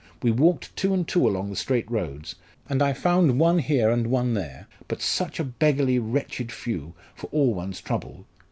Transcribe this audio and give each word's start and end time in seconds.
We 0.23 0.31
walked 0.31 0.75
two 0.75 0.95
and 0.95 1.07
two 1.07 1.27
along 1.27 1.51
the 1.51 1.55
straight 1.55 1.87
roads, 1.87 2.33
and 2.67 2.81
I 2.81 2.91
found 2.91 3.37
one 3.39 3.59
here 3.59 3.91
and 3.91 4.07
one 4.07 4.33
there 4.33 4.67
but 4.87 4.99
such 4.99 5.39
a 5.39 5.43
beggarly, 5.43 5.99
wretched 5.99 6.51
few, 6.51 6.95
for 7.13 7.27
all 7.27 7.53
one's 7.53 7.81
trouble. 7.81 8.25